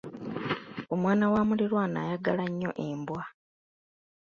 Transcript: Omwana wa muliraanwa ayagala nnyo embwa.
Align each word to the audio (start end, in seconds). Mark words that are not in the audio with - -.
Omwana 0.93 1.25
wa 1.33 1.41
muliraanwa 1.47 1.99
ayagala 2.03 2.43
nnyo 2.49 2.71
embwa. 2.87 3.21